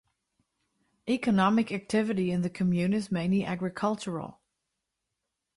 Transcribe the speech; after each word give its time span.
Economic 1.07 1.71
activity 1.71 2.31
in 2.31 2.41
the 2.41 2.49
commune 2.49 2.91
is 2.91 3.11
mainly 3.11 3.45
agricultural. 3.45 4.41